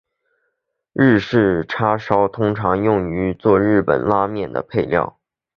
[0.93, 5.19] 日式叉烧通常会用作日本拉面的配料。